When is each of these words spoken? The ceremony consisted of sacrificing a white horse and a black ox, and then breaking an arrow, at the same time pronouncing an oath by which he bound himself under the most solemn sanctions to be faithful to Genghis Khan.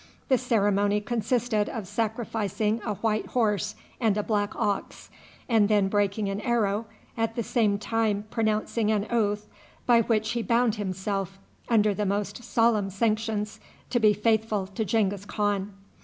The 0.29 0.37
ceremony 0.39 0.99
consisted 0.99 1.69
of 1.69 1.87
sacrificing 1.87 2.81
a 2.83 2.95
white 2.95 3.27
horse 3.27 3.75
and 3.99 4.17
a 4.17 4.23
black 4.23 4.55
ox, 4.55 5.11
and 5.47 5.69
then 5.69 5.89
breaking 5.89 6.27
an 6.27 6.41
arrow, 6.41 6.87
at 7.15 7.35
the 7.35 7.43
same 7.43 7.77
time 7.77 8.25
pronouncing 8.31 8.91
an 8.91 9.05
oath 9.11 9.45
by 9.85 10.01
which 10.01 10.31
he 10.31 10.41
bound 10.41 10.73
himself 10.73 11.37
under 11.69 11.93
the 11.93 12.07
most 12.07 12.43
solemn 12.43 12.89
sanctions 12.89 13.59
to 13.91 13.99
be 13.99 14.11
faithful 14.11 14.65
to 14.65 14.83
Genghis 14.83 15.23
Khan. 15.25 15.71